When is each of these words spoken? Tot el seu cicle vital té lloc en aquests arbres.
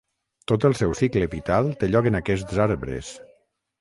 Tot 0.51 0.63
el 0.69 0.75
seu 0.79 0.95
cicle 1.01 1.27
vital 1.33 1.69
té 1.83 1.91
lloc 1.91 2.09
en 2.13 2.19
aquests 2.21 2.59
arbres. 2.67 3.13